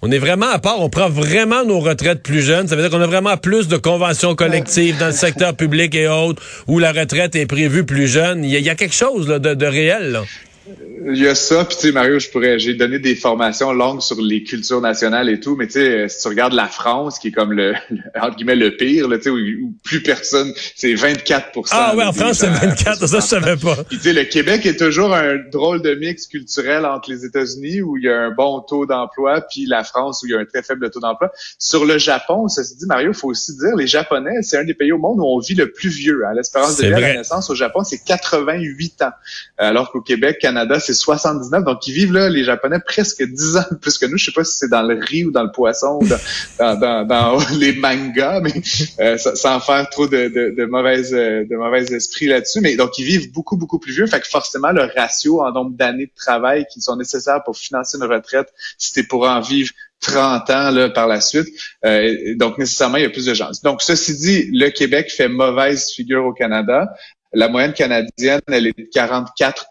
on 0.03 0.11
est 0.11 0.19
vraiment 0.19 0.49
à 0.49 0.59
part, 0.59 0.81
on 0.81 0.91
prend 0.91 1.09
vraiment 1.09 1.65
nos 1.65 1.81
retraites 1.81 2.23
plus 2.23 2.43
jeunes. 2.43 2.69
Ça 2.69 2.77
veut 2.77 2.83
dire 2.83 2.91
qu'on 2.91 3.01
a 3.01 3.07
vraiment 3.07 3.37
plus 3.37 3.69
de 3.69 3.77
conventions 3.77 4.35
collectives 4.35 4.99
dans 4.99 5.07
le 5.07 5.13
secteur 5.13 5.55
public 5.55 5.95
et 5.95 6.09
autres, 6.09 6.43
où 6.67 6.79
la 6.79 6.93
retraite 6.93 7.35
est 7.35 7.47
prévue 7.47 7.85
plus 7.85 8.07
jeune. 8.09 8.45
Il 8.45 8.51
y, 8.51 8.71
a, 8.71 8.75
quelque 8.75 8.95
chose 8.95 9.27
de, 9.27 9.39
de, 9.39 9.67
réel. 9.67 10.21
Il 11.09 11.17
y 11.17 11.29
a 11.29 11.35
ça, 11.35 11.65
puis 11.65 11.77
tu 11.77 11.83
sais, 11.83 11.93
Mario, 11.93 12.19
je 12.19 12.29
pourrais, 12.31 12.59
j'ai 12.59 12.75
donné 12.75 12.99
des 12.99 13.15
formations 13.15 13.73
longues 13.73 14.01
sur 14.01 14.21
les 14.21 14.43
cultures 14.43 14.81
nationales 14.81 15.29
et 15.29 15.39
tout, 15.39 15.55
mais 15.57 15.67
tu 15.67 15.75
sais, 15.75 16.09
si 16.09 16.23
tu 16.23 16.29
regardes 16.29 16.55
la 16.55 16.67
France, 16.67 17.19
qui 17.19 17.29
est 17.29 17.33
comme 17.33 17.53
le, 17.53 17.75
entre 18.21 18.37
guillemets, 18.37 18.57
le 18.57 18.77
pire, 18.77 19.09
là, 19.09 19.19
tu 19.19 19.25
sais, 19.25 19.31
où, 19.31 19.75
plus 19.85 20.03
personne, 20.03 20.53
c'est 20.75 20.95
24 20.95 21.51
Ah 21.71 21.95
ouais, 21.95 22.05
en 22.05 22.13
France, 22.13 22.39
c'est 22.39 22.49
24, 22.49 23.07
ça, 23.07 23.21
je 23.21 23.25
savais 23.25 23.57
pas. 23.57 23.77
Puis 23.89 23.99
tu 23.99 24.05
sais, 24.05 24.13
le 24.13 24.25
Québec 24.25 24.67
est 24.67 24.77
toujours 24.77 25.15
un 25.15 25.37
drôle 25.53 25.83
de 25.83 25.95
mix 25.95 26.27
culturel 26.27 26.85
entre 26.85 27.11
les 27.11 27.25
États-Unis, 27.25 27.83
où 27.83 27.97
il 27.97 28.05
y 28.05 28.09
a 28.09 28.19
un 28.19 28.31
bon 28.31 28.61
taux 28.61 28.87
d'emploi, 28.87 29.43
puis 29.43 29.67
la 29.67 29.85
France, 29.85 30.23
où 30.23 30.27
il 30.27 30.33
y 30.33 30.35
a 30.35 30.39
un 30.39 30.45
très 30.45 30.63
faible 30.63 30.91
taux 30.91 31.01
d'emploi. 31.01 31.31
Sur 31.59 31.85
le 31.85 31.99
Japon, 31.99 32.49
ça 32.49 32.65
se 32.65 32.75
dit, 32.75 32.87
Mario, 32.87 33.13
faut 33.13 33.29
aussi 33.29 33.57
dire, 33.57 33.77
les 33.77 33.87
Japonais, 33.87 34.43
c'est 34.43 34.59
un 34.59 34.65
des 34.65 34.75
pays 34.75 34.93
au 34.93 34.99
monde 34.99 35.21
où 35.21 35.25
on 35.25 35.39
vit 35.39 35.55
le 35.55 35.71
plus 35.71 35.91
vieux. 35.91 36.25
Hein. 36.27 36.33
L'espérance 36.35 36.77
de 36.79 36.87
vie 36.87 36.95
à 36.95 37.01
la 37.01 37.15
naissance 37.15 37.51
au 37.51 37.55
Japon, 37.55 37.85
c'est 37.85 38.03
88 38.05 39.03
ans. 39.03 39.11
Alors 39.59 39.93
qu'au 39.93 40.01
Québec, 40.01 40.39
Canada, 40.41 40.56
c'est 40.81 40.95
79. 40.95 41.65
Donc, 41.65 41.87
ils 41.87 41.93
vivent 41.93 42.13
là, 42.13 42.29
les 42.29 42.45
Japonais, 42.45 42.79
presque 42.85 43.23
10 43.23 43.57
ans 43.57 43.65
plus 43.81 43.99
que 43.99 44.07
nous. 44.07 44.17
Je 44.17 44.27
sais 44.27 44.33
pas 44.33 44.45
si 44.45 44.59
c'est 44.59 44.71
dans 44.71 44.83
le 44.83 44.99
riz 44.99 45.25
ou 45.25 45.31
dans 45.31 45.43
le 45.43 45.51
poisson 45.51 45.99
ou 46.01 46.07
dans, 46.07 47.39
les 47.59 47.73
mangas, 47.73 48.41
mais 48.41 48.53
euh, 49.01 49.19
sans 49.19 49.61
faire 49.61 49.89
trop 49.91 50.07
de, 50.07 50.29
de, 50.55 50.65
mauvaises 50.67 51.13
de 51.13 51.57
mauvais 51.57 51.85
esprits 51.85 52.27
là-dessus. 52.27 52.61
Mais 52.61 52.77
donc, 52.77 52.99
ils 52.99 53.05
vivent 53.05 53.33
beaucoup, 53.33 53.57
beaucoup 53.57 53.79
plus 53.79 53.93
vieux. 53.93 54.07
Fait 54.07 54.21
que 54.21 54.29
forcément, 54.29 54.73
le 54.73 54.83
ratio 54.97 55.43
en 55.43 55.53
nombre 55.53 55.77
d'années 55.77 56.07
de 56.07 56.15
travail 56.15 56.67
qui 56.73 56.81
sont 56.81 56.97
nécessaires 56.97 57.43
pour 57.45 57.57
financer 57.57 57.99
une 57.99 58.05
retraite, 58.05 58.49
c'était 58.79 59.03
pour 59.03 59.29
en 59.29 59.41
vivre 59.41 59.71
30 60.01 60.51
ans 60.51 60.71
là, 60.71 60.89
par 60.91 61.07
la 61.07 61.21
suite. 61.21 61.49
Euh, 61.85 62.35
donc, 62.37 62.59
nécessairement, 62.59 62.99
il 62.99 63.03
y 63.03 63.07
a 63.07 63.11
plus 63.11 63.27
de 63.27 63.35
gens. 63.35 63.51
Donc, 63.65 63.83
ceci 63.83 64.17
dit, 64.17 64.51
le 64.53 64.71
Québec 64.71 65.11
fait 65.11 65.29
mauvaise 65.29 65.91
figure 65.91 66.25
au 66.25 66.33
Canada. 66.33 66.89
La 67.33 67.49
moyenne 67.49 67.73
canadienne, 67.73 68.41
elle 68.49 68.67
est 68.67 68.79
de 68.79 68.87
44 68.93 69.67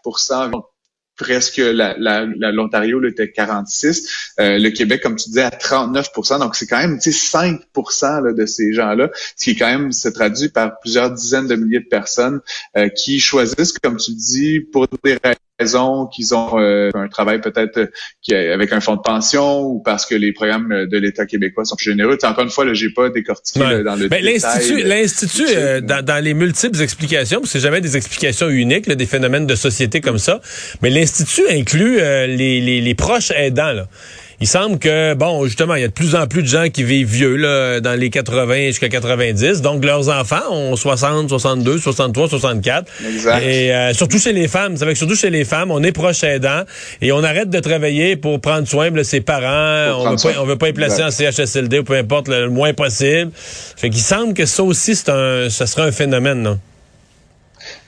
presque 1.16 1.58
l'Ontario 1.58 3.00
la, 3.00 3.08
était 3.08 3.30
46, 3.30 4.34
euh, 4.40 4.58
le 4.58 4.70
Québec, 4.70 5.02
comme 5.02 5.16
tu 5.16 5.30
disais, 5.30 5.42
à 5.42 5.50
39% 5.50 6.38
Donc, 6.38 6.56
c'est 6.56 6.66
quand 6.66 6.78
même 6.78 6.98
5% 6.98 8.24
là, 8.24 8.32
de 8.32 8.46
ces 8.46 8.72
gens-là, 8.72 9.10
ce 9.36 9.44
qui 9.44 9.56
quand 9.56 9.66
même 9.66 9.92
se 9.92 10.08
traduit 10.08 10.48
par 10.48 10.78
plusieurs 10.80 11.10
dizaines 11.10 11.46
de 11.46 11.56
milliers 11.56 11.80
de 11.80 11.88
personnes 11.88 12.40
euh, 12.76 12.88
qui 12.88 13.20
choisissent, 13.20 13.72
comme 13.72 13.96
tu 13.96 14.12
dis, 14.12 14.60
pour 14.60 14.86
des 15.02 15.18
raisons 15.22 15.45
qu'ils 15.58 16.34
ont 16.34 16.60
euh, 16.60 16.90
un 16.94 17.08
travail 17.08 17.40
peut-être 17.40 17.88
euh, 18.30 18.54
avec 18.54 18.72
un 18.72 18.80
fonds 18.80 18.96
de 18.96 19.00
pension 19.00 19.60
ou 19.62 19.80
parce 19.80 20.06
que 20.06 20.14
les 20.14 20.32
programmes 20.32 20.86
de 20.86 20.98
l'État 20.98 21.26
québécois 21.26 21.64
sont 21.64 21.76
plus 21.76 21.90
généreux. 21.90 22.18
encore 22.22 22.44
une 22.44 22.50
fois, 22.50 22.64
là, 22.64 22.74
j'ai 22.74 22.90
pas 22.90 23.08
décortiqué 23.10 23.60
dans 23.60 23.96
le 23.96 24.08
ben, 24.08 24.22
L'institut, 24.22 24.82
l'institut 24.82 25.82
dans, 25.82 26.04
dans, 26.04 26.22
les 26.22 26.34
multiples 26.34 26.80
explications, 26.82 27.40
parce 27.40 27.52
que 27.52 27.58
c'est 27.58 27.64
jamais 27.64 27.80
des 27.80 27.96
explications 27.96 28.48
uniques, 28.48 28.88
des 28.88 29.06
phénomènes 29.06 29.46
de 29.46 29.54
société 29.54 30.00
comme 30.00 30.18
ça, 30.18 30.40
mais 30.82 30.90
l'institut 30.90 31.48
inclut 31.48 31.96
les, 31.96 32.60
les, 32.60 32.80
les 32.80 32.94
proches 32.94 33.30
aidants. 33.30 33.72
Là 33.72 33.88
il 34.40 34.46
semble 34.46 34.78
que, 34.78 35.14
bon, 35.14 35.44
justement, 35.44 35.74
il 35.76 35.80
y 35.80 35.84
a 35.84 35.88
de 35.88 35.92
plus 35.92 36.14
en 36.14 36.26
plus 36.26 36.42
de 36.42 36.48
gens 36.48 36.68
qui 36.68 36.84
vivent 36.84 37.08
vieux, 37.08 37.36
là, 37.36 37.80
dans 37.80 37.98
les 37.98 38.10
80 38.10 38.66
jusqu'à 38.66 38.88
90. 38.88 39.62
Donc, 39.62 39.84
leurs 39.84 40.10
enfants 40.10 40.42
ont 40.50 40.76
60, 40.76 41.30
62, 41.30 41.78
63, 41.78 42.28
64. 42.28 42.86
Exact. 43.08 43.42
Et 43.42 43.72
euh, 43.72 43.94
surtout 43.94 44.18
chez 44.18 44.32
les 44.32 44.48
femmes. 44.48 44.76
C'est 44.76 44.84
que 44.84 44.94
surtout 44.94 45.16
chez 45.16 45.30
les 45.30 45.44
femmes, 45.44 45.70
on 45.70 45.82
est 45.82 45.92
proche 45.92 46.22
aidant 46.22 46.62
et 47.00 47.12
on 47.12 47.24
arrête 47.24 47.48
de 47.48 47.60
travailler 47.60 48.16
pour 48.16 48.40
prendre 48.40 48.68
soin 48.68 48.90
de 48.90 49.02
ses 49.02 49.22
parents. 49.22 50.00
On 50.00 50.10
veut, 50.10 50.16
pas, 50.16 50.40
on 50.40 50.44
veut 50.44 50.56
pas 50.56 50.66
les 50.66 50.72
placer 50.74 51.02
en 51.02 51.10
CHSLD 51.10 51.78
ou 51.78 51.84
peu 51.84 51.94
importe, 51.94 52.28
le, 52.28 52.50
moins 52.50 52.74
possible. 52.74 53.30
Fait 53.34 53.88
qu'il 53.88 54.02
semble 54.02 54.34
que 54.34 54.44
ça 54.44 54.62
aussi, 54.62 54.94
c'est 54.96 55.08
un, 55.08 55.48
ça 55.48 55.66
sera 55.66 55.84
un 55.84 55.92
phénomène, 55.92 56.42
non? 56.42 56.58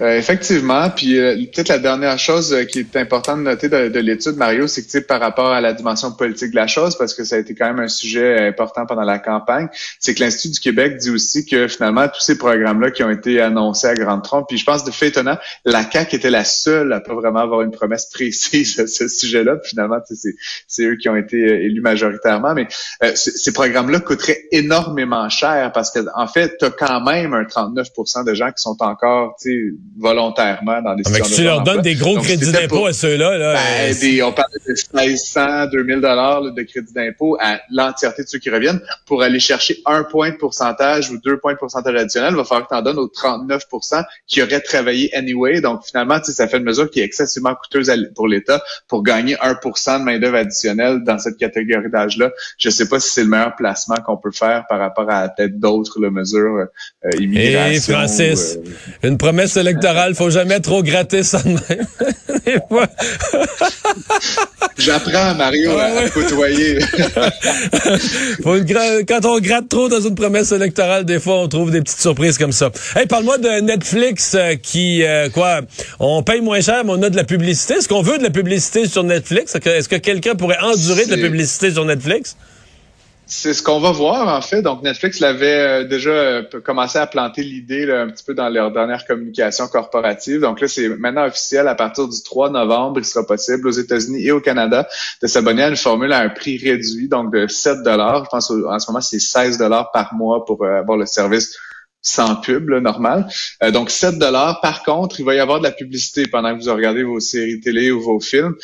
Euh, 0.01 0.17
effectivement. 0.17 0.91
Puis 0.91 1.19
euh, 1.19 1.35
peut-être 1.53 1.71
la 1.71 1.81
dernière 1.81 2.19
chose 2.21 2.53
euh, 2.53 2.63
qui 2.63 2.79
est 2.79 2.97
importante 2.97 3.39
de 3.39 3.43
noter 3.43 3.69
de, 3.69 3.99
l'étude, 3.99 4.37
Mario, 4.37 4.69
c'est 4.69 4.87
que 4.87 4.99
par 5.05 5.19
rapport 5.19 5.51
à 5.51 5.61
la 5.61 5.73
dimension 5.73 6.13
politique 6.13 6.51
de 6.51 6.57
la 6.57 6.69
chose, 6.69 6.97
parce 6.97 7.15
que 7.15 7.25
ça 7.25 7.35
a 7.35 7.39
été 7.39 7.55
quand 7.55 7.67
même 7.67 7.81
un 7.81 7.89
sujet 7.89 8.47
important 8.47 8.87
pendant 8.87 9.03
la 9.03 9.19
campagne, 9.19 9.69
c'est 9.99 10.15
que 10.15 10.21
l'Institut 10.21 10.55
du 10.55 10.61
Québec 10.61 10.99
dit 10.99 11.11
aussi 11.11 11.45
que 11.45 11.67
finalement, 11.67 12.07
tous 12.07 12.21
ces 12.21 12.39
programmes-là 12.39 12.93
qui 12.93 13.03
ont 13.03 13.11
été 13.11 13.41
annoncés 13.41 13.89
à 13.89 13.95
grande 13.95 14.23
trompe, 14.23 14.47
puis 14.49 14.57
je 14.57 14.65
pense 14.65 14.85
de 14.85 14.93
fait 14.93 15.09
étonnant, 15.09 15.37
la 15.65 15.83
CAQ 15.91 16.15
était 16.15 16.31
la 16.31 16.45
seule 16.45 16.93
à 16.93 17.01
pas 17.01 17.15
vraiment 17.15 17.41
avoir 17.41 17.63
une 17.63 17.73
promesse 17.73 18.07
précise 18.07 18.79
à 18.79 18.87
ce 18.87 19.09
sujet-là. 19.09 19.57
Finalement, 19.65 19.99
c'est 20.69 20.85
eux 20.85 20.97
qui 20.97 21.09
ont 21.09 21.17
été 21.17 21.39
élus 21.39 21.81
majoritairement. 21.81 22.55
Mais 22.55 22.69
ces 23.15 23.53
programmes-là 23.53 23.99
coûteraient 23.99 24.45
énormément 24.53 25.29
cher 25.29 25.73
parce 25.73 25.91
que 25.91 26.01
en 26.15 26.29
fait, 26.29 26.57
tu 26.59 26.67
as 26.67 26.71
quand 26.71 27.01
même 27.01 27.35
un 27.35 27.43
39% 27.43 28.25
de 28.25 28.35
gens 28.35 28.49
qui 28.49 28.63
sont 28.63 28.77
encore, 28.81 29.37
volontairement 29.97 30.83
dans 30.83 30.95
des 30.95 31.03
ah, 31.07 31.09
situations. 31.09 31.37
Tu 31.37 31.45
leur 31.45 31.63
donnes 31.63 31.83
des 31.83 31.95
gros 31.95 32.17
crédits 32.19 32.53
d'impôt 32.53 32.87
à 32.87 32.93
ceux-là. 32.93 33.39
Là, 33.39 33.55
ben, 33.55 33.95
des, 33.99 34.23
on 34.23 34.33
parle 34.33 34.49
de 34.67 34.73
1600, 34.73 35.67
2000 35.73 36.01
dollars 36.01 36.43
de 36.53 36.63
crédit 36.63 36.93
d'impôt 36.93 37.37
à 37.41 37.61
l'entièreté 37.71 38.23
de 38.23 38.29
ceux 38.29 38.39
qui 38.39 38.51
reviennent 38.51 38.81
pour 39.07 39.23
aller 39.23 39.41
chercher 39.41 39.79
un 39.87 40.05
point 40.05 40.31
de 40.31 40.37
pourcentage 40.37 41.11
ou 41.11 41.19
deux 41.19 41.39
points 41.39 41.55
de 41.55 41.59
pourcentage 41.59 41.95
additionnel. 41.95 42.31
Il 42.33 42.37
va 42.37 42.45
falloir 42.45 42.69
que 42.69 42.75
tu 42.75 42.79
en 42.79 42.83
donnes 42.83 42.99
aux 42.99 43.09
39% 43.09 44.05
qui 44.27 44.43
auraient 44.43 44.61
travaillé 44.61 45.15
anyway. 45.17 45.61
Donc 45.61 45.85
finalement, 45.85 46.23
ça 46.23 46.47
fait 46.49 46.59
une 46.59 46.65
mesure 46.65 46.91
qui 46.91 47.01
est 47.01 47.05
excessivement 47.05 47.55
coûteuse 47.55 47.91
pour 48.15 48.29
l'État 48.29 48.63
pour 48.89 49.03
gagner 49.03 49.37
1% 49.37 50.01
de 50.01 50.05
main-d'œuvre 50.05 50.37
additionnelle 50.37 51.03
dans 51.05 51.19
cette 51.19 51.39
catégorie 51.39 51.91
d'âge-là. 51.91 52.31
Je 52.59 52.71
sais 52.71 52.89
pas 52.89 53.01
si 53.01 53.11
c'est 53.11 53.25
le 53.25 53.31
meilleur 53.31 53.57
placement 53.57 53.97
qu'on 53.97 54.17
peut 54.17 54.33
faire 54.33 54.65
par 54.69 54.79
rapport 54.79 55.11
à 55.11 55.29
peut-être 55.29 55.59
d'autres 55.59 56.01
mesures 56.01 56.67
euh, 57.05 57.11
immigration. 57.19 57.93
Et 57.93 57.95
Francis, 57.95 58.57
euh, 58.57 59.09
une 59.09 59.19
promesse 59.19 59.57
électorale 59.57 59.78
électorale, 59.79 60.15
faut 60.15 60.31
jamais 60.31 60.61
trop 60.61 60.83
gratter 60.83 61.23
ça 61.23 61.43
de 61.43 61.51
même. 61.51 61.87
J'apprends, 64.79 65.35
Mario, 65.35 65.73
à 65.79 66.09
côtoyer. 66.09 66.79
quand 69.09 69.25
on 69.25 69.41
gratte 69.41 69.69
trop 69.69 69.89
dans 69.89 70.01
une 70.01 70.15
promesse 70.15 70.53
électorale, 70.53 71.05
des 71.05 71.21
fois, 71.21 71.41
on 71.41 71.49
trouve 71.49 71.71
des 71.71 71.81
petites 71.81 72.01
surprises 72.01 72.39
comme 72.39 72.53
ça. 72.53 72.71
Hey, 72.97 73.07
parle-moi 73.07 73.39
de 73.39 73.61
Netflix 73.61 74.35
euh, 74.35 74.55
qui, 74.55 75.03
euh, 75.03 75.29
quoi, 75.31 75.61
on 75.99 76.23
paye 76.23 76.41
moins 76.41 76.61
cher, 76.61 76.85
mais 76.85 76.93
on 76.93 77.03
a 77.03 77.11
de 77.11 77.17
la 77.17 77.25
publicité. 77.25 77.75
Est-ce 77.75 77.89
qu'on 77.89 78.03
veut 78.03 78.19
de 78.19 78.23
la 78.23 78.31
publicité 78.31 78.89
sur 78.89 79.05
Netflix? 79.05 79.55
Est-ce 79.55 79.89
que 79.89 79.97
quelqu'un 79.97 80.35
pourrait 80.35 80.61
endurer 80.63 81.07
de 81.07 81.15
la 81.15 81.19
publicité 81.19 81.73
sur 81.73 81.85
Netflix? 81.85 82.37
C'est 83.31 83.53
ce 83.53 83.63
qu'on 83.63 83.79
va 83.79 83.91
voir 83.91 84.35
en 84.35 84.41
fait. 84.41 84.63
Donc 84.63 84.83
Netflix 84.83 85.21
l'avait 85.21 85.61
euh, 85.61 85.85
déjà 85.85 86.11
euh, 86.11 86.43
commencé 86.65 86.99
à 86.99 87.07
planter 87.07 87.43
l'idée 87.43 87.91
un 87.93 88.09
petit 88.09 88.25
peu 88.25 88.33
dans 88.33 88.49
leur 88.49 88.73
dernière 88.73 89.07
communication 89.07 89.69
corporative. 89.69 90.41
Donc 90.41 90.63
là, 90.63 90.67
c'est 90.67 90.89
maintenant 90.89 91.27
officiel 91.27 91.69
à 91.69 91.75
partir 91.75 92.09
du 92.09 92.23
3 92.23 92.49
novembre, 92.49 93.01
il 93.01 93.05
sera 93.05 93.27
possible 93.27 93.69
aux 93.69 93.73
États-Unis 93.73 94.25
et 94.25 94.33
au 94.33 94.41
Canada 94.41 94.89
de 95.21 95.27
s'abonner 95.27 95.63
à 95.63 95.69
une 95.69 95.77
formule 95.77 96.15
à 96.15 96.21
un 96.21 96.31
prix 96.31 96.57
réduit, 96.57 97.09
donc 97.09 97.31
de 97.35 97.47
7 97.47 97.83
dollars. 97.83 98.25
Je 98.25 98.31
pense 98.31 98.51
en 98.51 98.79
ce 98.79 98.91
moment 98.91 99.03
c'est 99.03 99.21
16 99.21 99.59
dollars 99.59 99.91
par 99.93 100.15
mois 100.15 100.47
pour 100.47 100.65
euh, 100.65 100.79
avoir 100.79 100.97
le 100.97 101.05
service 101.05 101.55
sans 102.01 102.37
pub, 102.37 102.71
normal. 102.71 103.27
donc 103.73 103.91
7 103.91 104.19
dollars. 104.19 104.61
Par 104.63 104.85
contre, 104.85 105.19
il 105.21 105.27
va 105.27 105.35
y 105.35 105.41
avoir 105.41 105.59
de 105.59 105.65
la 105.65 105.73
publicité 105.73 106.27
pendant 106.29 106.57
que 106.57 106.65
vous 106.65 106.73
regardez 106.73 107.03
vos 107.03 107.21
séries 107.21 107.61
télé 107.61 107.91
ou 107.91 108.01
vos 108.01 108.21
films. 108.21 108.55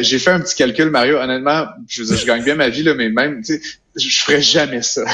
J'ai 0.00 0.18
fait 0.18 0.30
un 0.30 0.40
petit 0.40 0.54
calcul, 0.54 0.90
Mario. 0.90 1.16
Honnêtement, 1.16 1.64
je, 1.88 2.04
je 2.04 2.26
gagne 2.26 2.44
bien 2.44 2.54
ma 2.54 2.68
vie, 2.68 2.82
là, 2.82 2.94
mais 2.94 3.08
même, 3.08 3.42
je 3.96 4.20
ferais 4.22 4.40
jamais 4.40 4.82
ça. 4.82 5.04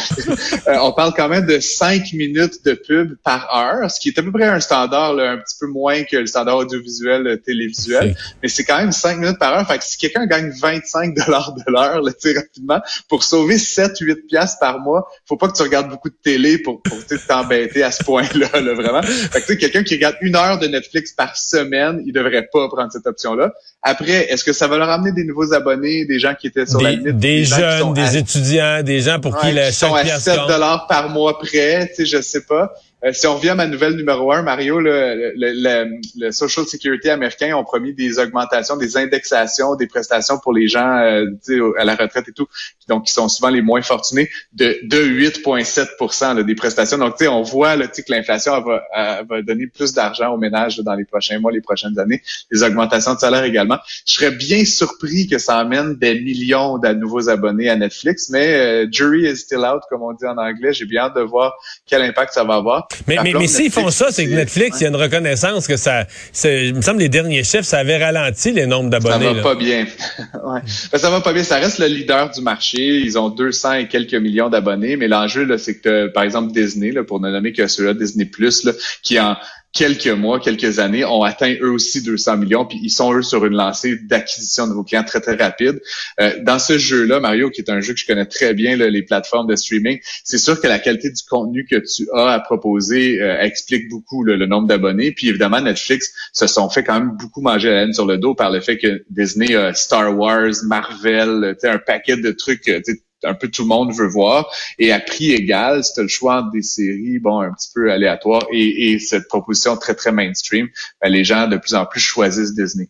Euh, 0.66 0.76
on 0.82 0.92
parle 0.92 1.14
quand 1.14 1.28
même 1.28 1.46
de 1.46 1.60
cinq 1.60 2.12
minutes 2.12 2.64
de 2.64 2.74
pub 2.74 3.16
par 3.24 3.48
heure, 3.54 3.90
ce 3.90 3.98
qui 4.00 4.08
est 4.08 4.18
à 4.18 4.22
peu 4.22 4.32
près 4.32 4.44
un 4.44 4.60
standard 4.60 5.18
un 5.18 5.38
petit 5.38 5.56
peu 5.58 5.66
moins 5.66 6.02
que 6.02 6.16
le 6.16 6.26
standard 6.26 6.56
audiovisuel 6.58 7.26
euh, 7.26 7.36
télévisuel, 7.36 8.16
mais 8.42 8.48
c'est 8.48 8.64
quand 8.64 8.78
même 8.78 8.92
cinq 8.92 9.18
minutes 9.18 9.38
par 9.38 9.54
heure. 9.54 9.66
Fait 9.66 9.78
que 9.78 9.84
si 9.84 9.96
quelqu'un 9.96 10.26
gagne 10.26 10.50
25 10.50 11.14
dollars 11.14 11.54
de 11.54 11.62
l'heure, 11.72 12.02
rapidement, 12.36 12.80
pour 13.08 13.22
sauver 13.24 13.56
7-8 13.56 14.26
piastres 14.26 14.58
par 14.58 14.80
mois, 14.80 15.08
faut 15.26 15.36
pas 15.36 15.48
que 15.48 15.56
tu 15.56 15.62
regardes 15.62 15.88
beaucoup 15.88 16.10
de 16.10 16.18
télé 16.22 16.58
pour, 16.58 16.82
pour 16.82 16.98
t'embêter 17.26 17.82
à 17.82 17.90
ce 17.90 18.04
point-là, 18.04 18.60
là, 18.60 18.74
vraiment. 18.74 19.02
Fait 19.02 19.40
que 19.42 19.52
quelqu'un 19.54 19.82
qui 19.82 19.94
regarde 19.94 20.16
une 20.20 20.36
heure 20.36 20.58
de 20.58 20.66
Netflix 20.66 21.12
par 21.12 21.36
semaine, 21.36 22.02
il 22.06 22.12
devrait 22.12 22.48
pas 22.52 22.68
prendre 22.68 22.92
cette 22.92 23.06
option-là. 23.06 23.52
Après, 23.82 24.30
est-ce 24.30 24.44
que 24.44 24.52
ça 24.52 24.66
va 24.66 24.76
leur 24.76 24.90
amener 24.90 25.12
des 25.12 25.24
nouveaux 25.24 25.52
abonnés, 25.52 26.04
des 26.04 26.18
gens 26.18 26.34
qui 26.34 26.48
étaient 26.48 26.66
sur 26.66 26.80
la 26.80 26.92
limite? 26.92 27.16
Des, 27.16 27.44
jeunes, 27.44 27.94
des 27.94 28.16
étudiants, 28.16 28.67
des 28.82 29.00
gens 29.00 29.20
pour 29.20 29.38
qui 29.38 29.52
la, 29.52 29.72
sont 29.72 29.94
à 29.94 30.04
7 30.04 30.34
dollars 30.48 30.86
par 30.86 31.08
mois 31.08 31.38
près, 31.38 31.88
tu 31.88 31.94
sais, 31.94 32.06
je 32.06 32.22
sais 32.22 32.42
pas. 32.42 32.72
Euh, 33.04 33.12
si 33.12 33.26
on 33.28 33.36
revient 33.36 33.50
à 33.50 33.54
ma 33.54 33.66
nouvelle 33.66 33.94
numéro 33.94 34.32
un, 34.32 34.42
Mario, 34.42 34.80
le, 34.80 35.32
le, 35.36 35.98
le, 36.16 36.32
Social 36.32 36.66
Security 36.66 37.10
américain 37.10 37.54
ont 37.56 37.62
promis 37.62 37.94
des 37.94 38.18
augmentations, 38.18 38.76
des 38.76 38.96
indexations, 38.96 39.76
des 39.76 39.86
prestations 39.86 40.38
pour 40.38 40.52
les 40.52 40.66
gens 40.66 40.98
euh, 40.98 41.26
à 41.78 41.84
la 41.84 41.94
retraite 41.94 42.28
et 42.28 42.32
tout, 42.32 42.48
donc 42.88 43.06
qui 43.06 43.12
sont 43.12 43.28
souvent 43.28 43.50
les 43.50 43.62
moins 43.62 43.82
fortunés, 43.82 44.28
de, 44.52 44.78
de 44.82 44.98
8,7% 44.98 46.42
des 46.42 46.54
prestations. 46.56 46.98
Donc, 46.98 47.14
on 47.20 47.42
voit 47.42 47.76
là, 47.76 47.86
que 47.86 48.02
l'inflation 48.08 48.60
va, 48.62 49.22
va 49.22 49.42
donner 49.42 49.68
plus 49.68 49.92
d'argent 49.92 50.32
aux 50.32 50.38
ménages 50.38 50.78
dans 50.78 50.94
les 50.94 51.04
prochains 51.04 51.38
mois, 51.38 51.52
les 51.52 51.60
prochaines 51.60 51.98
années, 51.98 52.22
des 52.50 52.62
augmentations 52.64 53.14
de 53.14 53.20
salaire 53.20 53.44
également. 53.44 53.78
Je 54.06 54.14
serais 54.14 54.32
bien 54.32 54.64
surpris 54.64 55.28
que 55.28 55.38
ça 55.38 55.58
amène 55.58 55.94
des 55.96 56.20
millions 56.20 56.78
de 56.78 56.88
nouveaux 56.88 57.28
abonnés 57.28 57.70
à 57.70 57.76
Netflix, 57.76 58.28
mais 58.30 58.54
euh, 58.54 58.88
jury 58.90 59.30
is 59.30 59.36
still 59.36 59.58
out, 59.58 59.82
comme 59.88 60.02
on 60.02 60.12
dit 60.12 60.26
en 60.26 60.36
anglais. 60.36 60.72
J'ai 60.72 60.84
bien 60.84 61.02
hâte 61.02 61.16
de 61.16 61.22
voir 61.22 61.54
quel 61.86 62.02
impact 62.02 62.34
ça 62.34 62.44
va 62.44 62.54
avoir. 62.54 62.87
Mais, 63.06 63.16
mais, 63.22 63.32
mais 63.34 63.46
s'ils 63.46 63.70
font 63.70 63.90
ça, 63.90 64.10
c'est 64.10 64.26
que 64.26 64.30
Netflix, 64.30 64.80
il 64.80 64.84
y 64.84 64.86
a 64.86 64.88
une 64.88 64.96
reconnaissance 64.96 65.66
que 65.66 65.76
ça, 65.76 66.06
il 66.44 66.74
me 66.74 66.80
semble 66.80 67.00
les 67.00 67.08
derniers 67.08 67.44
chiffres, 67.44 67.64
ça 67.64 67.78
avait 67.78 68.02
ralenti 68.02 68.50
les 68.50 68.66
nombres 68.66 68.90
d'abonnés. 68.90 69.26
Ça 69.26 69.32
va 69.34 69.42
pas 69.42 69.54
bien. 69.54 69.86
ouais. 70.44 70.60
Ben, 70.92 70.98
ça 70.98 71.10
va 71.10 71.20
pas 71.20 71.32
bien. 71.32 71.44
Ça 71.44 71.58
reste 71.58 71.78
le 71.78 71.86
leader 71.86 72.30
du 72.30 72.40
marché. 72.40 73.00
Ils 73.00 73.18
ont 73.18 73.28
200 73.28 73.72
et 73.74 73.88
quelques 73.88 74.14
millions 74.14 74.48
d'abonnés, 74.48 74.96
mais 74.96 75.08
l'enjeu, 75.08 75.44
là, 75.44 75.58
c'est 75.58 75.78
que, 75.78 76.06
par 76.08 76.22
exemple, 76.22 76.52
Disney, 76.52 76.90
là, 76.90 77.04
pour 77.04 77.20
ne 77.20 77.30
nommer 77.30 77.52
que 77.52 77.66
celui-là, 77.66 77.94
Disney 77.94 78.24
Plus, 78.24 78.64
là, 78.64 78.72
qui 79.02 79.20
en 79.20 79.36
quelques 79.72 80.08
mois, 80.08 80.40
quelques 80.40 80.78
années, 80.78 81.04
ont 81.04 81.22
atteint 81.22 81.54
eux 81.60 81.70
aussi 81.70 82.02
200 82.02 82.38
millions, 82.38 82.64
puis 82.64 82.78
ils 82.82 82.90
sont 82.90 83.12
eux 83.14 83.22
sur 83.22 83.44
une 83.44 83.54
lancée 83.54 83.96
d'acquisition 83.96 84.64
de 84.64 84.70
nouveaux 84.70 84.84
clients 84.84 85.04
très 85.04 85.20
très 85.20 85.36
rapide. 85.36 85.80
Euh, 86.20 86.32
dans 86.42 86.58
ce 86.58 86.78
jeu-là, 86.78 87.20
Mario, 87.20 87.50
qui 87.50 87.60
est 87.60 87.70
un 87.70 87.80
jeu 87.80 87.94
que 87.94 88.00
je 88.00 88.06
connais 88.06 88.26
très 88.26 88.54
bien, 88.54 88.76
les 88.76 89.02
plateformes 89.02 89.46
de 89.46 89.56
streaming, 89.56 89.98
c'est 90.24 90.38
sûr 90.38 90.60
que 90.60 90.66
la 90.66 90.78
qualité 90.78 91.10
du 91.10 91.22
contenu 91.28 91.66
que 91.66 91.76
tu 91.76 92.08
as 92.14 92.32
à 92.32 92.40
proposer 92.40 93.20
euh, 93.20 93.40
explique 93.40 93.88
beaucoup 93.88 94.24
le 94.24 94.46
nombre 94.46 94.68
d'abonnés. 94.68 95.12
Puis 95.12 95.28
évidemment, 95.28 95.60
Netflix 95.60 96.12
se 96.32 96.46
sont 96.46 96.68
fait 96.70 96.82
quand 96.84 96.98
même 96.98 97.16
beaucoup 97.18 97.40
manger 97.40 97.70
la 97.70 97.84
laine 97.84 97.92
sur 97.92 98.06
le 98.06 98.18
dos 98.18 98.34
par 98.34 98.50
le 98.50 98.60
fait 98.60 98.78
que 98.78 99.04
Disney, 99.10 99.56
Star 99.74 100.16
Wars, 100.16 100.52
Marvel, 100.64 101.56
un 101.62 101.78
paquet 101.78 102.16
de 102.16 102.30
trucs 102.30 102.68
un 103.24 103.34
peu 103.34 103.48
tout 103.48 103.62
le 103.62 103.68
monde 103.68 103.92
veut 103.92 104.08
voir. 104.08 104.50
Et 104.78 104.92
à 104.92 105.00
prix 105.00 105.32
égal, 105.32 105.82
tu 105.82 106.02
le 106.02 106.08
choix 106.08 106.38
entre 106.38 106.50
des 106.52 106.62
séries, 106.62 107.18
bon, 107.18 107.40
un 107.40 107.52
petit 107.52 107.68
peu 107.74 107.90
aléatoires 107.90 108.46
et, 108.52 108.92
et 108.92 108.98
cette 108.98 109.28
proposition 109.28 109.76
très, 109.76 109.94
très 109.94 110.12
mainstream, 110.12 110.68
ben, 111.02 111.10
les 111.10 111.24
gens 111.24 111.48
de 111.48 111.56
plus 111.56 111.74
en 111.74 111.86
plus 111.86 112.00
choisissent 112.00 112.54
Disney. 112.54 112.88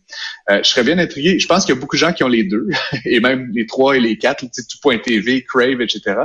Euh, 0.49 0.59
je 0.63 0.69
serais 0.69 0.83
bien 0.83 0.97
intrigué. 0.97 1.39
Je 1.39 1.47
pense 1.47 1.65
qu'il 1.65 1.75
y 1.75 1.77
a 1.77 1.81
beaucoup 1.81 1.95
de 1.95 1.99
gens 1.99 2.13
qui 2.13 2.23
ont 2.23 2.29
les 2.29 2.43
deux, 2.43 2.67
et 3.05 3.19
même 3.19 3.49
les 3.53 3.65
trois 3.65 3.97
et 3.97 3.99
les 3.99 4.17
quatre, 4.17 4.45
tout.tv, 4.45 5.43
Crave, 5.43 5.81
etc. 5.81 6.21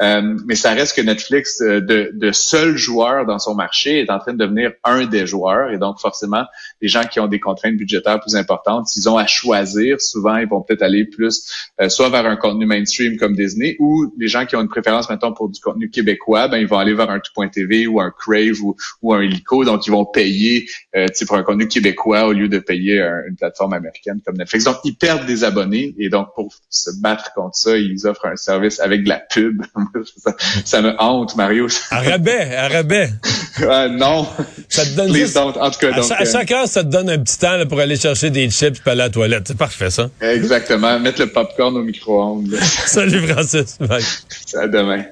Euh, 0.00 0.36
mais 0.46 0.54
ça 0.54 0.72
reste 0.72 0.96
que 0.96 1.02
Netflix, 1.02 1.60
euh, 1.60 1.80
de, 1.80 2.10
de 2.14 2.32
seul 2.32 2.76
joueur 2.76 3.26
dans 3.26 3.38
son 3.38 3.54
marché, 3.54 4.00
est 4.00 4.10
en 4.10 4.18
train 4.18 4.32
de 4.32 4.38
devenir 4.38 4.72
un 4.84 5.06
des 5.06 5.26
joueurs. 5.26 5.70
Et 5.70 5.78
donc, 5.78 6.00
forcément, 6.00 6.44
les 6.80 6.88
gens 6.88 7.04
qui 7.04 7.20
ont 7.20 7.28
des 7.28 7.40
contraintes 7.40 7.76
budgétaires 7.76 8.20
plus 8.20 8.36
importantes, 8.36 8.88
s'ils 8.88 9.08
ont 9.08 9.16
à 9.16 9.26
choisir, 9.26 10.00
souvent, 10.00 10.36
ils 10.36 10.48
vont 10.48 10.62
peut-être 10.62 10.82
aller 10.82 11.04
plus 11.04 11.46
soit 11.88 12.08
vers 12.08 12.26
un 12.26 12.36
contenu 12.36 12.66
mainstream 12.66 13.16
comme 13.16 13.34
Disney, 13.44 13.76
ou 13.78 14.12
les 14.18 14.28
gens 14.28 14.46
qui 14.46 14.56
ont 14.56 14.60
une 14.60 14.68
préférence, 14.68 15.08
maintenant 15.08 15.32
pour 15.32 15.48
du 15.48 15.60
contenu 15.60 15.90
québécois, 15.90 16.48
ben, 16.48 16.58
ils 16.58 16.66
vont 16.66 16.78
aller 16.78 16.94
vers 16.94 17.10
un 17.10 17.20
tout.tv 17.20 17.86
ou 17.86 18.00
un 18.00 18.10
Crave 18.10 18.60
ou, 18.62 18.76
ou 19.02 19.12
un 19.12 19.22
Illico. 19.22 19.64
Donc, 19.64 19.86
ils 19.86 19.90
vont 19.90 20.04
payer 20.04 20.66
pour 21.26 21.36
un 21.36 21.42
contenu 21.42 21.68
québécois 21.68 22.26
au 22.26 22.32
lieu 22.32 22.48
de 22.48 22.58
payer 22.58 23.00
une 23.28 23.36
plateforme 23.36 23.72
américaine 23.72 24.20
comme 24.24 24.36
Netflix. 24.36 24.64
Donc, 24.64 24.76
ils 24.84 24.96
perdent 24.96 25.26
des 25.26 25.44
abonnés 25.44 25.94
et 25.98 26.08
donc, 26.08 26.28
pour 26.34 26.52
se 26.70 26.90
battre 27.00 27.32
contre 27.34 27.56
ça, 27.56 27.76
ils 27.76 28.06
offrent 28.06 28.26
un 28.26 28.36
service 28.36 28.80
avec 28.80 29.04
de 29.04 29.08
la 29.08 29.18
pub. 29.18 29.62
ça, 30.64 30.82
me 30.82 30.92
hante, 30.98 31.36
Mario. 31.36 31.66
À 31.90 32.00
rabais, 32.00 32.54
à 32.54 32.68
rabais. 32.68 33.10
non. 33.90 34.26
Ça 34.68 34.84
te 34.84 34.96
donne 34.96 35.10
En 35.10 35.70
tout 35.70 35.78
cas, 35.78 35.92
donc, 35.92 36.10
à, 36.10 36.24
chaque 36.24 36.50
heure, 36.50 36.68
ça 36.68 36.82
te 36.82 36.88
donne 36.88 37.10
un 37.10 37.18
petit 37.18 37.38
temps 37.38 37.58
pour 37.68 37.80
aller 37.80 37.96
chercher 37.96 38.30
des 38.30 38.50
chips 38.50 38.80
et 38.84 38.90
aller 38.90 39.02
à 39.02 39.04
la 39.04 39.10
toilette. 39.10 39.48
C'est 39.48 39.56
parfait, 39.56 39.90
ça. 39.90 40.10
Exactement. 40.20 40.98
Mettre 40.98 41.20
le 41.20 41.28
popcorn 41.28 41.76
au 41.76 41.82
micro-ondes. 41.82 42.54
Salut, 42.86 43.20
Francis. 43.34 43.78
À 44.54 44.68
demain. 44.68 45.04